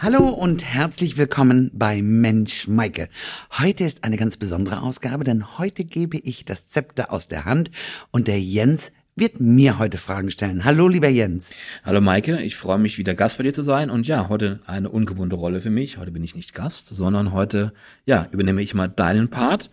[0.00, 3.08] Hallo und herzlich willkommen bei Mensch Maike.
[3.58, 7.72] Heute ist eine ganz besondere Ausgabe, denn heute gebe ich das Zepter aus der Hand
[8.12, 10.64] und der Jens wird mir heute Fragen stellen.
[10.64, 11.50] Hallo, lieber Jens.
[11.84, 14.90] Hallo Maike, ich freue mich wieder Gast bei dir zu sein und ja, heute eine
[14.90, 15.98] ungewohnte Rolle für mich.
[15.98, 17.72] Heute bin ich nicht Gast, sondern heute,
[18.04, 19.70] ja, übernehme ich mal deinen Part.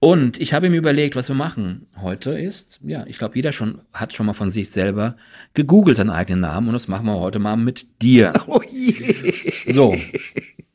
[0.00, 3.80] Und ich habe mir überlegt, was wir machen heute ist, ja, ich glaube, jeder schon
[3.92, 5.16] hat schon mal von sich selber
[5.54, 8.32] gegoogelt seinen eigenen Namen und das machen wir heute mal mit dir.
[8.46, 9.72] Oh je.
[9.72, 9.96] So,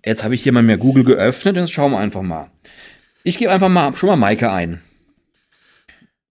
[0.04, 2.50] jetzt habe ich hier mal mehr Google geöffnet und jetzt schauen wir einfach mal.
[3.24, 4.82] Ich gebe einfach mal schon mal Maike ein.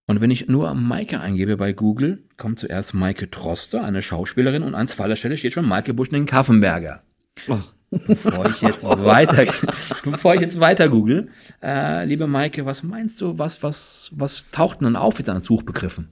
[0.09, 4.75] Und wenn ich nur Maike eingebe bei Google, kommt zuerst Maike Troster, eine Schauspielerin, und
[4.75, 7.03] an zweiter Stelle steht schon Maike Busch in Kaffenberger.
[7.47, 7.59] Oh.
[7.91, 9.45] Bevor ich jetzt weiter,
[10.05, 11.29] bevor ich jetzt weiter google,
[11.63, 16.09] äh, liebe Maike, was meinst du, was, was, was taucht denn auf jetzt an Suchbegriffen?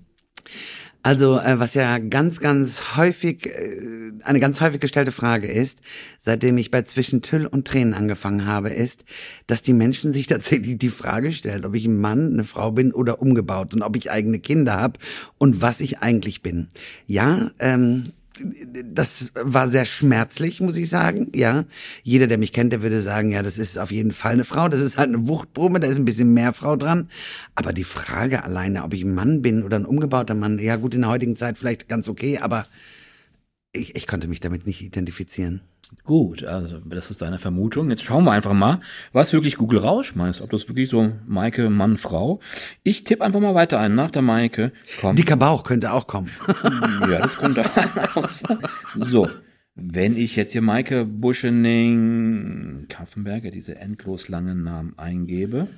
[1.07, 5.81] Also, äh, was ja ganz, ganz häufig, äh, eine ganz häufig gestellte Frage ist,
[6.19, 9.05] seitdem ich bei Zwischen Tüll und Tränen angefangen habe, ist,
[9.47, 12.93] dass die Menschen sich tatsächlich die Frage stellen, ob ich ein Mann, eine Frau bin
[12.93, 14.99] oder umgebaut und ob ich eigene Kinder habe
[15.39, 16.71] und was ich eigentlich bin.
[17.07, 18.07] Ja, ähm,
[18.85, 21.31] das war sehr schmerzlich, muss ich sagen.
[21.35, 21.65] Ja,
[22.03, 24.69] jeder, der mich kennt, der würde sagen, ja, das ist auf jeden Fall eine Frau.
[24.69, 27.09] Das ist halt eine Wuchtbrumme, da ist ein bisschen mehr Frau dran.
[27.55, 30.95] Aber die Frage alleine, ob ich ein Mann bin oder ein umgebauter Mann, ja gut,
[30.95, 32.65] in der heutigen Zeit vielleicht ganz okay, aber
[33.77, 35.61] ich, ich konnte mich damit nicht identifizieren.
[36.03, 37.91] Gut, also das ist deine Vermutung.
[37.91, 38.81] Jetzt schauen wir einfach mal,
[39.13, 40.41] was wirklich Google rausschmeißt.
[40.41, 42.41] Ob das wirklich so Maike, Mann, Frau.
[42.83, 43.95] Ich tippe einfach mal weiter ein.
[43.95, 45.19] Nach der Maike kommt.
[45.19, 46.31] Dicker Bauch könnte auch kommen.
[47.03, 47.65] ja, das könnte
[48.15, 48.59] auch sein.
[48.97, 49.29] So,
[49.77, 55.69] wenn ich jetzt hier Maike Buschening Kaffenberger, diese endlos langen Namen eingebe.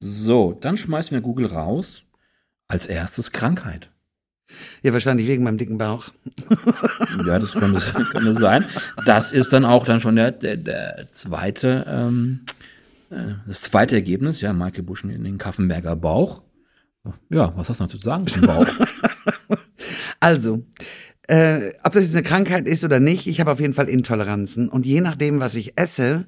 [0.00, 2.02] So, dann schmeißt mir Google raus.
[2.66, 3.91] Als erstes Krankheit.
[4.82, 6.10] Ja, wahrscheinlich wegen meinem dicken Bauch.
[7.26, 8.64] Ja, das könnte, könnte sein.
[9.04, 12.40] Das ist dann auch dann schon der, der, der zweite, ähm,
[13.10, 16.42] äh, das zweite Ergebnis, ja, Maike Buschen in den Kaffenberger Bauch.
[17.28, 18.66] Ja, was hast du noch zu sagen zum Bauch?
[20.20, 20.62] Also,
[21.26, 24.68] äh, ob das jetzt eine Krankheit ist oder nicht, ich habe auf jeden Fall Intoleranzen.
[24.68, 26.26] Und je nachdem, was ich esse,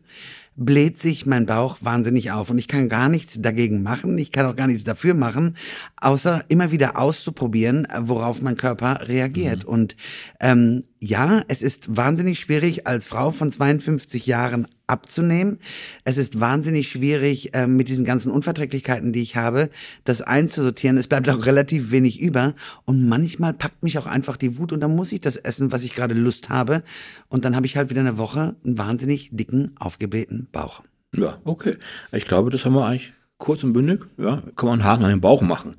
[0.56, 4.46] bläht sich mein Bauch wahnsinnig auf und ich kann gar nichts dagegen machen, ich kann
[4.46, 5.56] auch gar nichts dafür machen,
[6.00, 9.64] außer immer wieder auszuprobieren, worauf mein Körper reagiert.
[9.64, 9.68] Mhm.
[9.68, 9.96] Und
[10.40, 15.58] ähm, ja, es ist wahnsinnig schwierig, als Frau von 52 Jahren abzunehmen.
[16.04, 19.70] Es ist wahnsinnig schwierig, äh, mit diesen ganzen Unverträglichkeiten, die ich habe,
[20.04, 20.98] das einzusortieren.
[20.98, 22.54] Es bleibt auch relativ wenig über.
[22.84, 25.82] Und manchmal packt mich auch einfach die Wut und dann muss ich das essen, was
[25.82, 26.82] ich gerade Lust habe.
[27.28, 30.82] Und dann habe ich halt wieder eine Woche einen wahnsinnig dicken, aufgeblähten Bauch.
[31.16, 31.76] Ja, okay.
[32.12, 34.04] Ich glaube, das haben wir eigentlich kurz und bündig.
[34.16, 35.76] Ja, kann man einen Haken an den Bauch machen.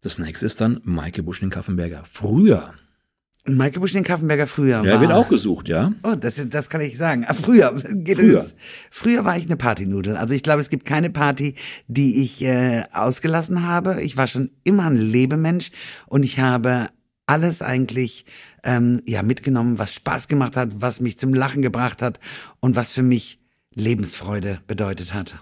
[0.00, 2.02] Das nächste ist dann Maike Buschling-Kaffenberger.
[2.04, 2.74] Früher
[3.46, 4.82] Maike Busch den Kaffenberger früher.
[4.84, 5.92] Ja, war, wird auch gesucht, ja.
[6.02, 7.26] Oh, das, das kann ich sagen.
[7.28, 8.38] Ah, früher geht früher.
[8.38, 8.56] es.
[8.90, 10.16] Früher war ich eine Partynudel.
[10.16, 11.54] Also ich glaube, es gibt keine Party,
[11.86, 14.00] die ich äh, ausgelassen habe.
[14.00, 15.72] Ich war schon immer ein Lebemensch
[16.06, 16.88] und ich habe
[17.26, 18.24] alles eigentlich
[18.62, 22.20] ähm, ja mitgenommen, was Spaß gemacht hat, was mich zum Lachen gebracht hat
[22.60, 23.40] und was für mich
[23.74, 25.34] Lebensfreude bedeutet hat.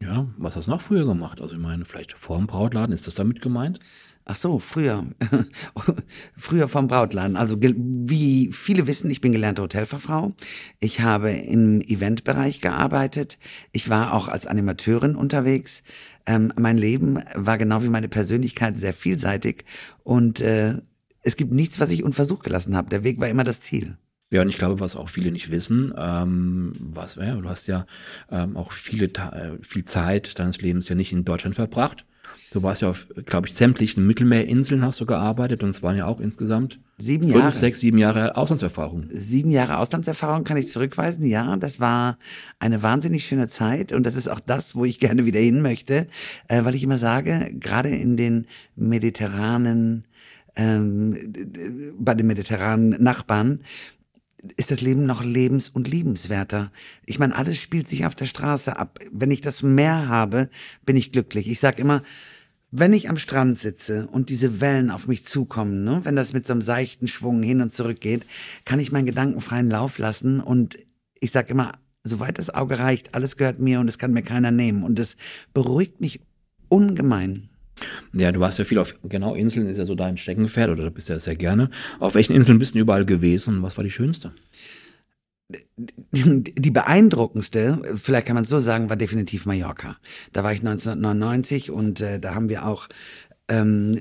[0.00, 1.40] Ja, was hast du noch früher gemacht?
[1.40, 3.78] Also ich meine, vielleicht vor dem Brautladen, ist das damit gemeint?
[4.24, 5.04] Ach so, früher.
[6.36, 7.36] früher vom Brautladen.
[7.36, 10.32] Also wie viele wissen, ich bin gelernte Hotelfachfrau.
[10.78, 13.38] Ich habe im Eventbereich gearbeitet.
[13.72, 15.82] Ich war auch als Animateurin unterwegs.
[16.24, 19.64] Ähm, mein Leben war genau wie meine Persönlichkeit sehr vielseitig
[20.04, 20.74] und äh,
[21.22, 22.90] es gibt nichts, was ich unversucht gelassen habe.
[22.90, 23.96] Der Weg war immer das Ziel.
[24.30, 27.86] Ja, und ich glaube, was auch viele nicht wissen, ähm, was, ja, du hast ja
[28.30, 32.06] ähm, auch viele, äh, viel Zeit deines Lebens ja nicht in Deutschland verbracht.
[32.52, 36.06] Du warst ja auf, glaube ich, sämtlichen Mittelmeerinseln hast du gearbeitet und es waren ja
[36.06, 37.56] auch insgesamt sieben fünf, Jahre.
[37.56, 39.08] sechs, sieben Jahre Auslandserfahrung.
[39.10, 41.24] Sieben Jahre Auslandserfahrung kann ich zurückweisen.
[41.26, 42.18] Ja, das war
[42.58, 46.06] eine wahnsinnig schöne Zeit und das ist auch das, wo ich gerne wieder hin möchte,
[46.48, 50.04] äh, weil ich immer sage, gerade in den mediterranen
[50.54, 51.32] ähm,
[51.98, 53.60] bei den mediterranen Nachbarn
[54.56, 56.72] ist das Leben noch lebens- und liebenswerter.
[57.06, 58.98] Ich meine, alles spielt sich auf der Straße ab.
[59.10, 60.48] Wenn ich das Meer habe,
[60.84, 61.48] bin ich glücklich.
[61.48, 62.02] Ich sag immer,
[62.70, 66.46] wenn ich am Strand sitze und diese Wellen auf mich zukommen, ne, wenn das mit
[66.46, 68.24] so einem seichten Schwung hin und zurück geht,
[68.64, 70.78] kann ich meinen Gedanken freien Lauf lassen und
[71.20, 71.72] ich sag immer,
[72.02, 75.16] soweit das Auge reicht, alles gehört mir und es kann mir keiner nehmen und es
[75.52, 76.20] beruhigt mich
[76.68, 77.50] ungemein.
[78.12, 80.90] Ja, du warst ja viel auf, genau, Inseln ist ja so dein Steckenpferd oder du
[80.90, 81.70] bist ja sehr gerne.
[81.98, 84.32] Auf welchen Inseln bist du überall gewesen und was war die schönste?
[86.12, 89.98] Die beeindruckendste, vielleicht kann man es so sagen, war definitiv Mallorca.
[90.32, 92.88] Da war ich 1999 und äh, da haben wir auch
[93.48, 94.00] ähm,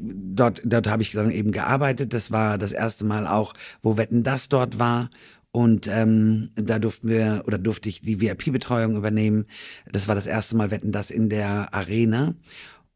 [0.00, 2.12] dort, dort habe ich dann eben gearbeitet.
[2.12, 5.10] Das war das erste Mal auch, wo Wetten das dort war.
[5.52, 9.46] Und ähm, da durften wir oder durfte ich die VIP-Betreuung übernehmen.
[9.90, 12.34] Das war das erste Mal Wetten das in der Arena.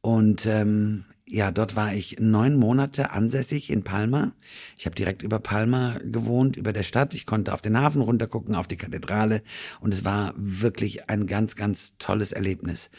[0.01, 4.33] Und ähm, ja, dort war ich neun Monate ansässig in Palma.
[4.79, 7.13] Ich habe direkt über Palma gewohnt, über der Stadt.
[7.15, 9.43] Ich konnte auf den Hafen runtergucken, auf die Kathedrale.
[9.81, 12.91] Und es war wirklich ein ganz, ganz tolles Erlebnis.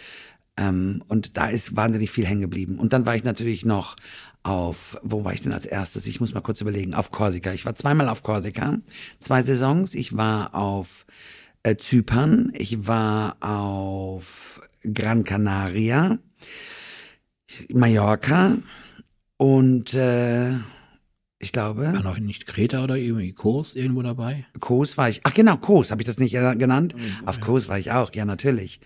[0.57, 2.77] Ähm, und da ist wahnsinnig viel hängen geblieben.
[2.77, 3.95] Und dann war ich natürlich noch
[4.43, 6.05] auf, wo war ich denn als erstes?
[6.05, 7.53] Ich muss mal kurz überlegen, auf Korsika.
[7.53, 8.77] Ich war zweimal auf Korsika,
[9.17, 9.95] zwei Saisons.
[9.95, 11.05] Ich war auf
[11.63, 14.61] äh, Zypern, ich war auf
[14.93, 16.19] Gran Canaria,
[17.73, 18.57] Mallorca
[19.37, 20.51] und äh,
[21.39, 21.93] ich glaube.
[21.93, 24.45] War noch nicht Kreta oder irgendwie Kos irgendwo dabei?
[24.59, 25.21] Kos war ich.
[25.23, 26.93] Ach genau, Kos, habe ich das nicht genannt?
[27.25, 28.81] Auf Kos war ich auch, ja natürlich.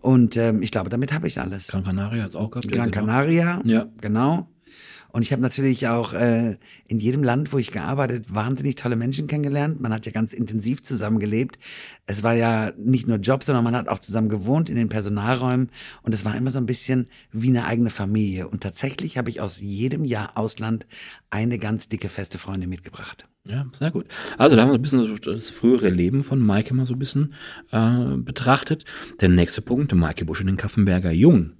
[0.00, 1.66] Und ähm, ich glaube, damit habe ich alles.
[1.66, 2.70] Gran Canaria hat's auch gehabt.
[2.70, 3.06] Gran genau.
[3.06, 3.88] Canaria, Ja.
[4.00, 4.48] genau.
[5.16, 6.58] Und ich habe natürlich auch äh,
[6.88, 9.80] in jedem Land, wo ich gearbeitet, wahnsinnig tolle Menschen kennengelernt.
[9.80, 11.58] Man hat ja ganz intensiv zusammengelebt.
[12.04, 15.70] Es war ja nicht nur Job, sondern man hat auch zusammen gewohnt in den Personalräumen.
[16.02, 18.46] Und es war immer so ein bisschen wie eine eigene Familie.
[18.46, 20.84] Und tatsächlich habe ich aus jedem Jahr Ausland
[21.30, 23.26] eine ganz dicke, feste Freundin mitgebracht.
[23.44, 24.08] Ja, sehr gut.
[24.36, 27.32] Also da haben wir ein bisschen das frühere Leben von Maike mal so ein bisschen
[27.70, 28.84] äh, betrachtet.
[29.22, 31.52] Der nächste Punkt, Maike Busch in den Kaffenberger Jung.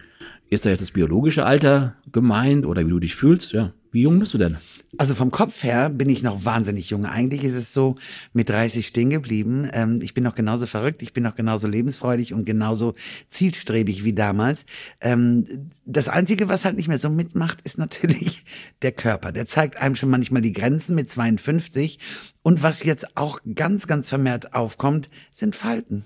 [0.48, 3.52] Ist da jetzt das biologische Alter gemeint oder wie du dich fühlst?
[3.52, 4.58] Ja, wie jung bist du denn?
[4.96, 7.04] Also vom Kopf her bin ich noch wahnsinnig jung.
[7.04, 7.96] Eigentlich ist es so
[8.32, 9.68] mit 30 stehen geblieben.
[9.72, 12.94] Ähm, ich bin noch genauso verrückt, ich bin noch genauso lebensfreudig und genauso
[13.26, 14.66] zielstrebig wie damals.
[15.00, 18.44] Ähm, das Einzige, was halt nicht mehr so mitmacht, ist natürlich
[18.82, 19.32] der Körper.
[19.32, 21.98] Der zeigt einem schon manchmal die Grenzen mit 52.
[22.42, 26.04] Und was jetzt auch ganz, ganz vermehrt aufkommt, sind Falten.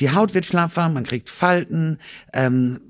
[0.00, 1.98] Die Haut wird schlaffer, man kriegt Falten.
[2.32, 2.80] Ähm,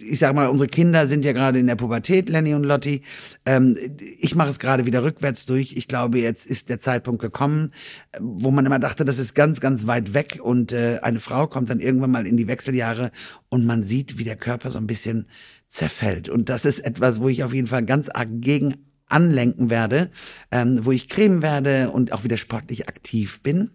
[0.00, 3.02] ich sag mal, unsere Kinder sind ja gerade in der Pubertät, Lenny und Lotti.
[3.44, 3.76] Ähm,
[4.18, 5.76] ich mache es gerade wieder rückwärts durch.
[5.76, 7.72] Ich glaube, jetzt ist der Zeitpunkt gekommen,
[8.20, 11.70] wo man immer dachte, das ist ganz, ganz weit weg und äh, eine Frau kommt
[11.70, 13.10] dann irgendwann mal in die Wechseljahre
[13.48, 15.26] und man sieht, wie der Körper so ein bisschen
[15.68, 16.28] zerfällt.
[16.28, 20.10] Und das ist etwas, wo ich auf jeden Fall ganz arg gegen anlenken werde,
[20.50, 23.70] ähm, wo ich cremen werde und auch wieder sportlich aktiv bin,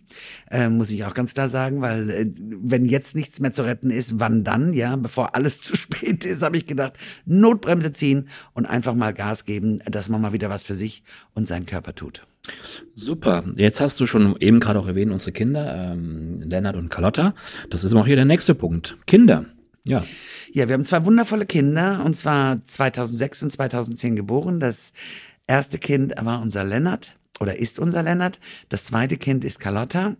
[0.49, 3.89] äh, muss ich auch ganz klar sagen, weil äh, wenn jetzt nichts mehr zu retten
[3.89, 4.73] ist, wann dann?
[4.73, 6.93] Ja, bevor alles zu spät ist, habe ich gedacht,
[7.25, 11.03] Notbremse ziehen und einfach mal Gas geben, dass man mal wieder was für sich
[11.33, 12.21] und seinen Körper tut.
[12.93, 13.43] Super.
[13.55, 17.35] Jetzt hast du schon eben gerade auch erwähnt, unsere Kinder, ähm, Lennart und Carlotta.
[17.69, 18.97] Das ist auch hier der nächste Punkt.
[19.07, 19.45] Kinder.
[19.85, 20.03] Ja.
[20.55, 24.59] Ja, wir haben zwei wundervolle Kinder, und zwar 2006 und 2010 geboren.
[24.59, 24.93] Das
[25.47, 28.39] erste Kind war unser Lennart oder ist unser Lennart.
[28.69, 30.15] Das zweite Kind ist Carlotta.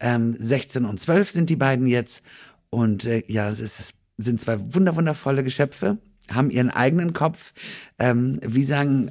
[0.00, 2.22] Ähm, 16 und 12 sind die beiden jetzt.
[2.70, 5.98] Und äh, ja, es ist, sind zwei wunder wundervolle Geschöpfe,
[6.30, 7.52] haben ihren eigenen Kopf.
[7.98, 9.10] Ähm, wie sagen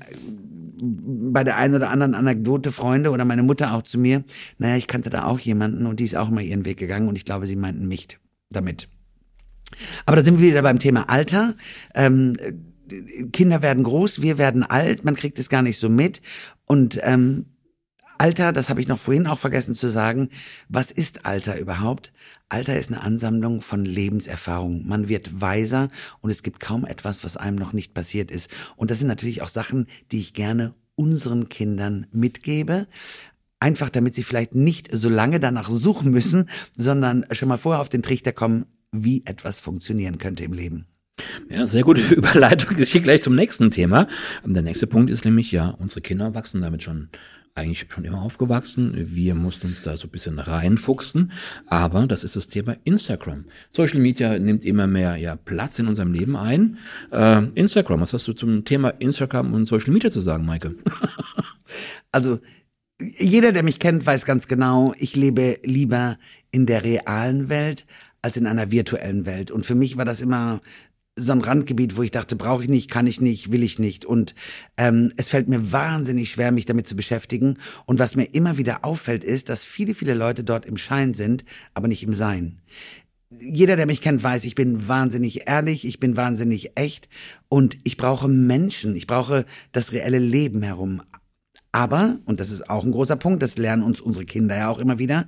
[0.82, 4.24] bei der einen oder anderen Anekdote Freunde oder meine Mutter auch zu mir,
[4.58, 7.16] naja, ich kannte da auch jemanden und die ist auch mal ihren Weg gegangen und
[7.16, 8.08] ich glaube, sie meinten mich
[8.50, 8.90] damit.
[10.06, 11.56] Aber da sind wir wieder beim Thema Alter.
[11.96, 12.38] Ähm,
[13.32, 16.22] Kinder werden groß, wir werden alt, man kriegt es gar nicht so mit.
[16.66, 17.46] Und ähm,
[18.18, 20.30] Alter, das habe ich noch vorhin auch vergessen zu sagen.
[20.70, 22.14] Was ist Alter überhaupt?
[22.50, 24.88] Alter ist eine Ansammlung von Lebenserfahrung.
[24.88, 25.90] Man wird weiser
[26.22, 28.50] und es gibt kaum etwas, was einem noch nicht passiert ist.
[28.76, 32.88] Und das sind natürlich auch Sachen, die ich gerne unseren Kindern mitgebe.
[33.60, 37.90] Einfach damit sie vielleicht nicht so lange danach suchen müssen, sondern schon mal vorher auf
[37.90, 40.86] den Trichter kommen, wie etwas funktionieren könnte im Leben.
[41.50, 42.78] Ja, sehr gute Überleitung.
[42.78, 44.08] Ich gehe gleich zum nächsten Thema.
[44.46, 47.10] Der nächste Punkt ist nämlich, ja, unsere Kinder wachsen damit schon
[47.56, 48.94] eigentlich schon immer aufgewachsen.
[48.96, 51.32] Wir mussten uns da so ein bisschen reinfuchsen.
[51.68, 53.46] Aber das ist das Thema Instagram.
[53.70, 56.80] Social Media nimmt immer mehr ja, Platz in unserem Leben ein.
[57.12, 60.76] Äh, Instagram, was hast du zum Thema Instagram und Social Media zu sagen, Maike?
[62.12, 62.40] Also
[63.02, 66.20] jeder, der mich kennt, weiß ganz genau, ich lebe lieber
[66.52, 67.88] in der realen Welt
[68.24, 69.52] als in einer virtuellen Welt.
[69.52, 70.62] Und für mich war das immer
[71.16, 74.06] so ein Randgebiet, wo ich dachte, brauche ich nicht, kann ich nicht, will ich nicht.
[74.06, 74.34] Und
[74.78, 77.58] ähm, es fällt mir wahnsinnig schwer, mich damit zu beschäftigen.
[77.86, 81.46] Und was mir immer wieder auffällt, ist, dass viele, viele Leute dort im Schein sind,
[81.76, 82.62] aber nicht im Sein.
[83.30, 87.10] Jeder, der mich kennt, weiß, ich bin wahnsinnig ehrlich, ich bin wahnsinnig echt
[87.50, 91.02] und ich brauche Menschen, ich brauche das reelle Leben herum.
[91.72, 94.78] Aber, und das ist auch ein großer Punkt, das lernen uns unsere Kinder ja auch
[94.78, 95.26] immer wieder,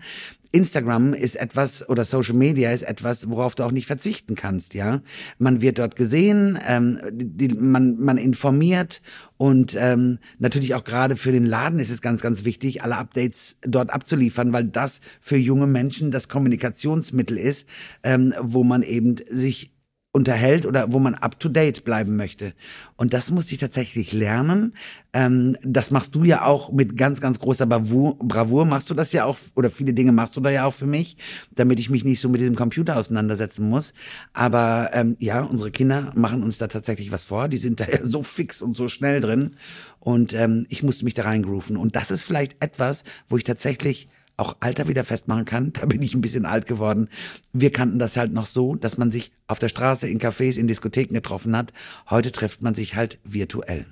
[0.56, 5.02] Instagram ist etwas oder Social Media ist etwas, worauf du auch nicht verzichten kannst, ja.
[5.38, 9.02] Man wird dort gesehen, ähm, die, man, man informiert
[9.36, 13.58] und ähm, natürlich auch gerade für den Laden ist es ganz, ganz wichtig, alle Updates
[13.64, 17.68] dort abzuliefern, weil das für junge Menschen das Kommunikationsmittel ist,
[18.04, 19.75] ähm, wo man eben sich
[20.16, 22.54] unterhält oder wo man up to date bleiben möchte.
[22.96, 24.74] Und das musste ich tatsächlich lernen.
[25.12, 28.64] Ähm, das machst du ja auch mit ganz, ganz großer Bravour, Bravour.
[28.64, 31.18] Machst du das ja auch, oder viele Dinge machst du da ja auch für mich,
[31.54, 33.94] damit ich mich nicht so mit diesem Computer auseinandersetzen muss.
[34.32, 37.50] Aber ähm, ja, unsere Kinder machen uns da tatsächlich was vor.
[37.50, 39.58] Die sind da so fix und so schnell drin.
[40.00, 41.76] Und ähm, ich musste mich da reingrooven.
[41.76, 45.72] Und das ist vielleicht etwas, wo ich tatsächlich auch Alter wieder festmachen kann.
[45.74, 47.10] Da bin ich ein bisschen alt geworden.
[47.54, 50.68] Wir kannten das halt noch so, dass man sich auf der Straße, in Cafés, in
[50.68, 51.74] Diskotheken getroffen hat.
[52.10, 53.86] Heute trifft man sich halt virtuell.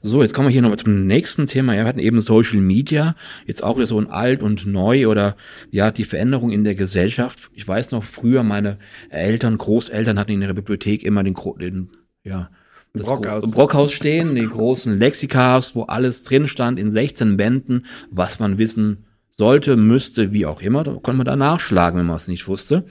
[0.00, 1.74] So, jetzt kommen wir hier noch zum nächsten Thema.
[1.74, 5.36] Ja, wir hatten eben Social Media, jetzt auch wieder so ein alt und neu oder
[5.70, 7.50] ja, die Veränderung in der Gesellschaft.
[7.52, 8.78] Ich weiß noch, früher meine
[9.10, 11.90] Eltern, Großeltern hatten in ihrer Bibliothek immer den, den
[12.22, 12.50] ja,
[12.92, 13.50] das Brockhaus.
[13.50, 19.04] Brockhaus stehen, die großen Lexikas, wo alles drin stand in 16 Bänden, was man wissen
[19.36, 22.84] sollte, müsste, wie auch immer, da konnte man da nachschlagen, wenn man es nicht wusste.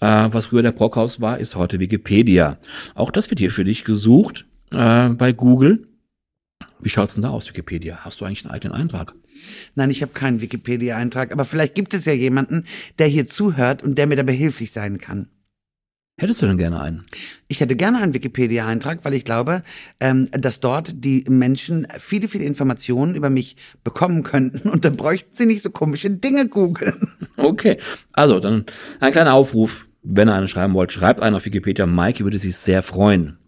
[0.00, 2.58] Äh, was früher der Brockhaus war, ist heute Wikipedia.
[2.94, 5.86] Auch das wird hier für dich gesucht äh, bei Google.
[6.80, 8.04] Wie schaut's denn da aus, Wikipedia?
[8.04, 9.14] Hast du eigentlich einen eigenen Eintrag?
[9.74, 12.64] Nein, ich habe keinen Wikipedia-Eintrag, aber vielleicht gibt es ja jemanden,
[12.98, 15.28] der hier zuhört und der mir dabei hilflich sein kann.
[16.20, 17.06] Hättest du denn gerne einen?
[17.48, 19.62] Ich hätte gerne einen Wikipedia-Eintrag, weil ich glaube,
[20.00, 25.32] ähm, dass dort die Menschen viele, viele Informationen über mich bekommen könnten und dann bräuchten
[25.32, 27.08] sie nicht so komische Dinge googeln.
[27.38, 27.78] Okay,
[28.12, 28.66] also dann
[29.00, 29.86] ein kleiner Aufruf.
[30.02, 31.86] Wenn ihr einen schreiben wollt, schreibt einen auf Wikipedia.
[31.86, 33.38] Maike würde sich sehr freuen.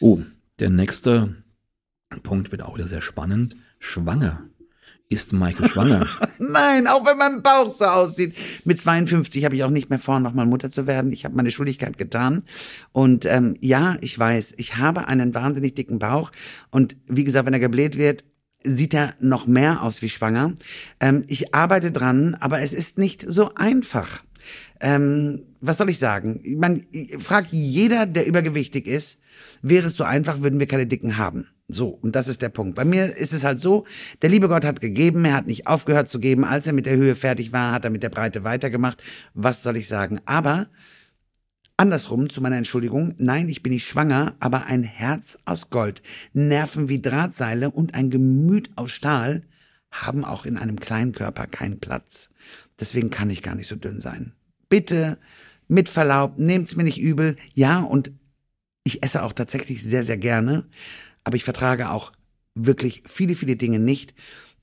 [0.00, 0.20] Oh,
[0.58, 1.34] der nächste
[2.22, 3.56] Punkt wird auch wieder sehr spannend.
[3.78, 4.42] Schwanger.
[5.08, 6.06] Ist Maike schwanger?
[6.38, 8.34] Nein, auch wenn mein Bauch so aussieht.
[8.64, 11.12] Mit 52 habe ich auch nicht mehr vor, nochmal Mutter zu werden.
[11.12, 12.42] Ich habe meine Schuldigkeit getan.
[12.90, 16.32] Und ähm, ja, ich weiß, ich habe einen wahnsinnig dicken Bauch.
[16.70, 18.24] Und wie gesagt, wenn er gebläht wird,
[18.64, 20.54] sieht er noch mehr aus wie schwanger.
[20.98, 24.24] Ähm, ich arbeite dran, aber es ist nicht so einfach.
[24.80, 26.42] Ähm, was soll ich sagen?
[26.58, 26.82] Man
[27.20, 29.18] fragt jeder, der übergewichtig ist,
[29.62, 31.46] wäre es so einfach, würden wir keine Dicken haben.
[31.68, 32.76] So, und das ist der Punkt.
[32.76, 33.86] Bei mir ist es halt so,
[34.22, 36.44] der liebe Gott hat gegeben, er hat nicht aufgehört zu geben.
[36.44, 39.02] Als er mit der Höhe fertig war, hat er mit der Breite weitergemacht.
[39.34, 40.20] Was soll ich sagen?
[40.26, 40.68] Aber
[41.76, 46.88] andersrum zu meiner Entschuldigung, nein, ich bin nicht schwanger, aber ein Herz aus Gold, Nerven
[46.88, 49.42] wie Drahtseile und ein Gemüt aus Stahl
[49.90, 52.28] haben auch in einem kleinen Körper keinen Platz.
[52.78, 54.32] Deswegen kann ich gar nicht so dünn sein.
[54.68, 55.18] Bitte,
[55.66, 57.36] mit Verlaub, nehmt's mir nicht übel.
[57.54, 58.12] Ja, und
[58.84, 60.66] ich esse auch tatsächlich sehr, sehr gerne
[61.26, 62.12] aber ich vertrage auch
[62.54, 64.14] wirklich viele, viele Dinge nicht.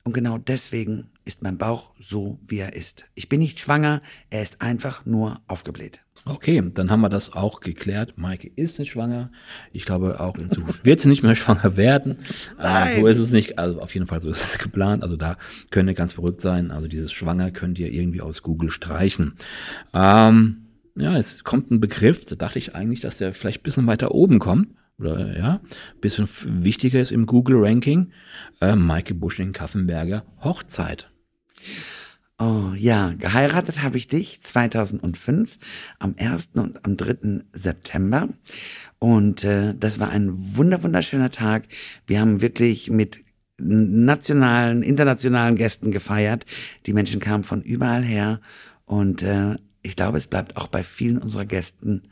[0.05, 3.03] Und genau deswegen ist mein Bauch so, wie er ist.
[3.15, 5.99] Ich bin nicht schwanger, er ist einfach nur aufgebläht.
[6.25, 8.13] Okay, dann haben wir das auch geklärt.
[8.17, 9.29] Maike ist nicht schwanger.
[9.73, 12.19] Ich glaube, auch in Zukunft wird sie nicht mehr schwanger werden.
[12.57, 13.59] Äh, so ist es nicht.
[13.59, 15.03] Also auf jeden Fall so ist es geplant.
[15.03, 15.37] Also da
[15.69, 16.71] könnt ihr ganz verrückt sein.
[16.71, 19.35] Also dieses Schwanger könnt ihr irgendwie aus Google streichen.
[19.93, 23.87] Ähm, ja, es kommt ein Begriff, da dachte ich eigentlich, dass der vielleicht ein bisschen
[23.87, 25.61] weiter oben kommt oder ja,
[26.01, 26.27] bisschen
[26.63, 28.11] wichtiger ist im Google-Ranking,
[28.61, 31.09] äh, Maike in kaffenberger Hochzeit.
[32.39, 35.59] Oh ja, geheiratet habe ich dich 2005
[35.99, 36.49] am 1.
[36.55, 37.43] und am 3.
[37.53, 38.27] September.
[38.99, 41.67] Und äh, das war ein wunder wunderschöner Tag.
[42.05, 43.23] Wir haben wirklich mit
[43.57, 46.45] nationalen, internationalen Gästen gefeiert.
[46.85, 48.41] Die Menschen kamen von überall her.
[48.85, 52.09] Und äh, ich glaube, es bleibt auch bei vielen unserer Gästen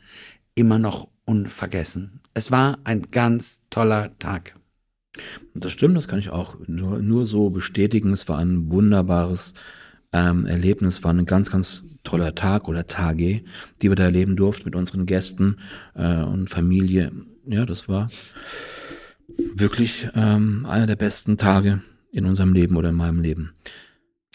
[0.54, 2.21] immer noch unvergessen.
[2.34, 4.54] Es war ein ganz toller Tag.
[5.54, 8.12] Das stimmt, das kann ich auch nur, nur so bestätigen.
[8.12, 9.54] Es war ein wunderbares
[10.12, 13.42] ähm, Erlebnis, war ein ganz, ganz toller Tag oder Tage,
[13.80, 15.58] die wir da erleben durften mit unseren Gästen
[15.94, 17.12] äh, und Familie.
[17.46, 18.08] Ja, das war
[19.54, 23.52] wirklich ähm, einer der besten Tage in unserem Leben oder in meinem Leben.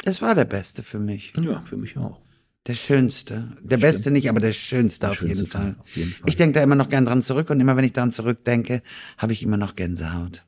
[0.03, 1.33] Es war der beste für mich.
[1.37, 2.21] Ja, für mich auch.
[2.67, 3.57] Der schönste.
[3.61, 5.75] Der beste nicht, aber der schönste, der auf, schönste jeden Fall.
[5.79, 6.29] auf jeden Fall.
[6.29, 8.83] Ich denke da immer noch gern dran zurück und immer wenn ich daran zurückdenke,
[9.17, 10.45] habe ich immer noch Gänsehaut.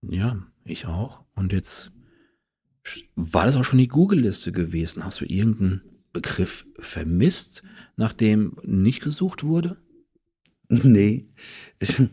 [0.00, 1.22] Ja, ich auch.
[1.34, 1.92] Und jetzt
[3.14, 5.04] war das auch schon die Google-Liste gewesen.
[5.04, 5.82] Hast du irgendeinen
[6.14, 7.62] Begriff vermisst,
[7.96, 9.76] nachdem nicht gesucht wurde?
[10.72, 11.26] Nee.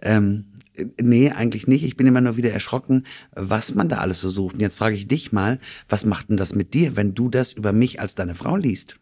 [0.00, 0.53] ähm,
[1.00, 1.84] Nee, eigentlich nicht.
[1.84, 4.54] Ich bin immer nur wieder erschrocken, was man da alles so sucht.
[4.54, 7.52] Und jetzt frage ich dich mal, was macht denn das mit dir, wenn du das
[7.52, 8.96] über mich als deine Frau liest?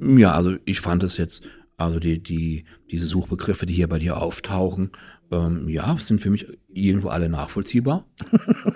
[0.00, 4.18] Ja, also ich fand es jetzt, also die, die, diese Suchbegriffe, die hier bei dir
[4.18, 4.90] auftauchen,
[5.30, 8.06] ähm, ja, sind für mich irgendwo alle nachvollziehbar.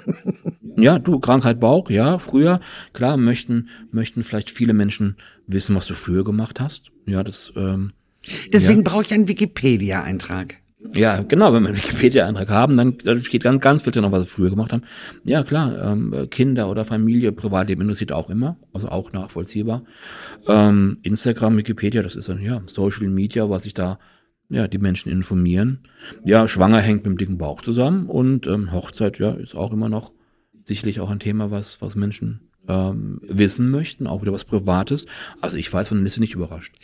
[0.77, 2.61] ja, du, Krankheit Bauch, ja, früher,
[2.95, 6.93] klar, möchten, möchten vielleicht viele Menschen wissen, was du früher gemacht hast.
[7.05, 7.93] Ja, das, ähm,
[8.53, 8.91] Deswegen ja.
[8.91, 10.59] brauche ich einen Wikipedia-Eintrag.
[10.95, 14.21] Ja, genau, wenn wir einen Wikipedia-Eintrag haben, dann, dann steht ganz, ganz viel drin, was
[14.21, 14.85] wir früher gemacht haben.
[15.25, 19.83] Ja, klar, ähm, Kinder oder Familie, Privatleben interessiert auch immer, also auch nachvollziehbar.
[20.47, 23.99] Ähm, Instagram, Wikipedia, das ist dann, ja, Social Media, was sich da,
[24.51, 25.81] ja, die Menschen informieren.
[26.25, 29.89] Ja, Schwanger hängt mit dem dicken Bauch zusammen und ähm, Hochzeit, ja, ist auch immer
[29.89, 30.13] noch
[30.65, 35.07] sicherlich auch ein Thema, was, was Menschen ähm, wissen möchten, auch wieder was Privates.
[35.41, 36.77] Also ich weiß von der Liste nicht überrascht.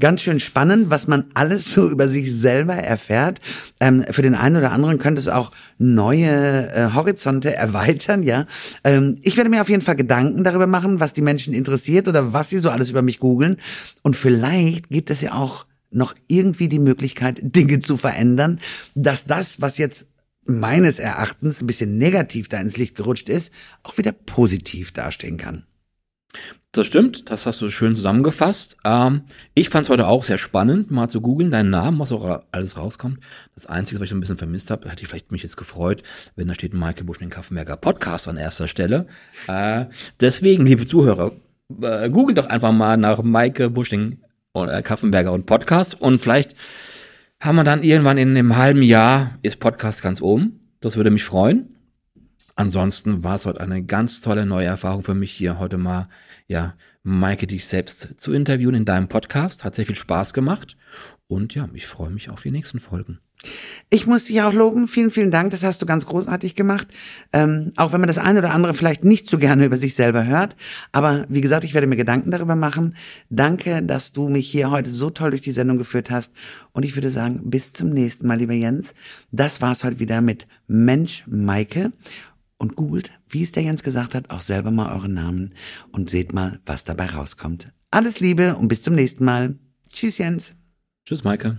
[0.00, 3.40] Ganz schön spannend, was man alles so über sich selber erfährt.
[3.80, 8.46] Ähm, für den einen oder anderen könnte es auch neue äh, Horizonte erweitern, ja.
[8.84, 12.32] Ähm, ich werde mir auf jeden Fall Gedanken darüber machen, was die Menschen interessiert oder
[12.32, 13.56] was sie so alles über mich googeln.
[14.02, 18.60] Und vielleicht gibt es ja auch noch irgendwie die Möglichkeit, Dinge zu verändern,
[18.94, 20.06] dass das, was jetzt
[20.44, 23.52] meines Erachtens ein bisschen negativ da ins Licht gerutscht ist,
[23.82, 25.64] auch wieder positiv dastehen kann.
[26.78, 28.76] Das stimmt, das hast du schön zusammengefasst.
[28.84, 29.22] Ähm,
[29.54, 32.76] ich fand es heute auch sehr spannend, mal zu googeln, deinen Namen, was auch alles
[32.76, 33.18] rauskommt.
[33.56, 36.04] Das Einzige, was ich ein bisschen vermisst habe, hätte ich vielleicht mich jetzt gefreut,
[36.36, 39.08] wenn da steht Maike Busch den Kaffenberger Podcast an erster Stelle.
[39.48, 39.86] Äh,
[40.20, 41.32] deswegen, liebe Zuhörer,
[41.82, 44.20] äh, googelt doch einfach mal nach Maike Busch den
[44.54, 46.54] äh, Kaffenberger und Podcast und vielleicht
[47.40, 50.60] haben wir dann irgendwann in einem halben Jahr ist Podcast ganz oben.
[50.78, 51.74] Das würde mich freuen.
[52.54, 56.08] Ansonsten war es heute eine ganz tolle neue Erfahrung für mich hier heute mal,
[56.48, 59.64] ja, Maike dich selbst zu interviewen in deinem Podcast.
[59.64, 60.76] Hat sehr viel Spaß gemacht.
[61.26, 63.20] Und ja, ich freue mich auf die nächsten Folgen.
[63.90, 64.88] Ich muss dich auch loben.
[64.88, 65.52] Vielen, vielen Dank.
[65.52, 66.88] Das hast du ganz großartig gemacht.
[67.32, 70.26] Ähm, auch wenn man das eine oder andere vielleicht nicht so gerne über sich selber
[70.26, 70.56] hört.
[70.90, 72.96] Aber wie gesagt, ich werde mir Gedanken darüber machen.
[73.30, 76.32] Danke, dass du mich hier heute so toll durch die Sendung geführt hast.
[76.72, 78.92] Und ich würde sagen, bis zum nächsten Mal, lieber Jens.
[79.30, 81.92] Das war's heute wieder mit Mensch Maike.
[82.58, 85.54] Und googelt, wie es der Jens gesagt hat, auch selber mal euren Namen
[85.92, 87.72] und seht mal, was dabei rauskommt.
[87.90, 89.56] Alles Liebe und bis zum nächsten Mal.
[89.90, 90.54] Tschüss, Jens.
[91.06, 91.58] Tschüss, Maike.